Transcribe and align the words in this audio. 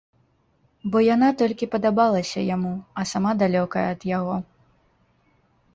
Бо 0.95 1.01
яна 1.15 1.29
толькі 1.41 1.69
падабалася 1.75 2.39
яму, 2.55 2.73
а 3.01 3.07
сама 3.11 3.31
далёкая 3.45 3.87
ад 3.95 4.01
яго. 4.17 4.35